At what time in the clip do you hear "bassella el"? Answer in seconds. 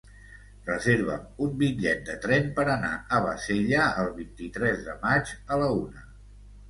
3.29-4.11